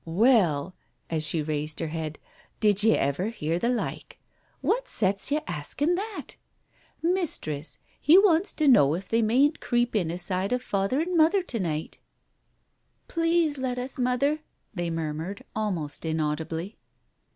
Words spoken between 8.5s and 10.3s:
to know if they mayn't creep in